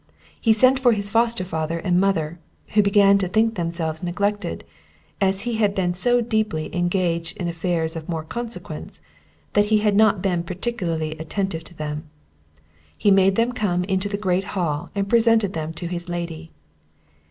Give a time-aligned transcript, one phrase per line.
[0.41, 4.63] He sent for his foster father and mother, who began to think themselves neglected,
[5.21, 8.99] as he had been so deeply engaged in affairs of more consequence
[9.53, 12.09] that he had not been particularly attentive to them;
[12.97, 16.49] he made them come into the great hall, and presented them to his lady.